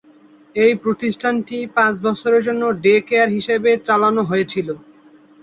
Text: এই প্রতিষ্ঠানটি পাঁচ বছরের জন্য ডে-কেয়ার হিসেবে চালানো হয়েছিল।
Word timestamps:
এই 0.55 0.73
প্রতিষ্ঠানটি 0.83 1.57
পাঁচ 1.75 1.95
বছরের 2.05 2.41
জন্য 2.47 2.63
ডে-কেয়ার 2.83 3.29
হিসেবে 3.37 3.71
চালানো 3.87 4.21
হয়েছিল। 4.23 4.67